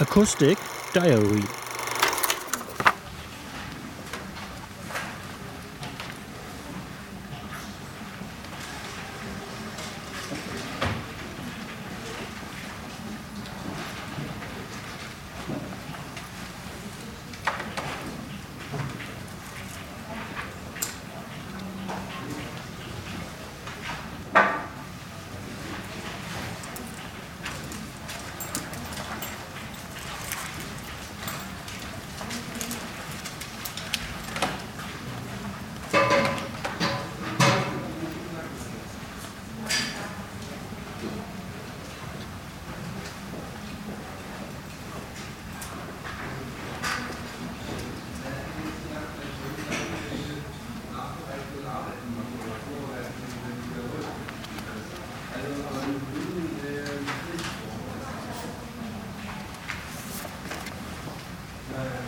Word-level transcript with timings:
Acoustic 0.00 0.58
Diary 0.92 1.67
Amen. 61.78 62.07